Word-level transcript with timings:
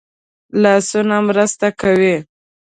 لاسونه 0.61 1.17
مرسته 1.27 1.67
کوي 1.81 2.15